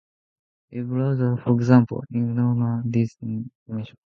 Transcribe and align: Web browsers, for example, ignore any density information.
Web 0.71 0.87
browsers, 0.87 1.39
for 1.43 1.53
example, 1.53 2.03
ignore 2.11 2.79
any 2.83 2.89
density 2.91 3.43
information. 3.67 3.97